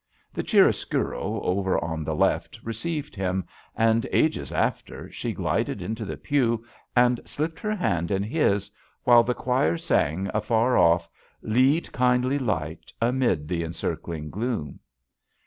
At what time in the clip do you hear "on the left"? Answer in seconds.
1.77-2.59